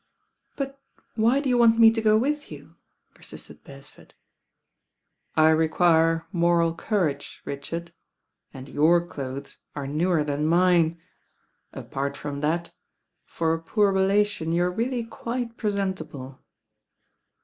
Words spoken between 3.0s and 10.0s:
per sisted Beresford. "I require moral courage, Richard, and your clothes are